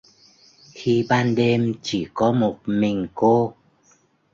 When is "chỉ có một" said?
1.81-2.59